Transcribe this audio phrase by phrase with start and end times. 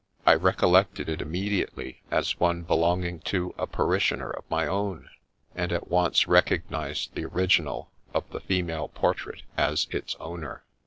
[0.25, 5.11] I recollected it immediately as one belonging to a parishioner of my own,
[5.53, 10.63] and at once recognized the original of the female portrait as its owner.